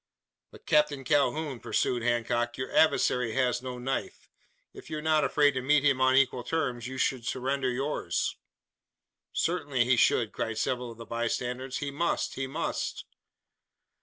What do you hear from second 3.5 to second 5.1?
no knife. If you are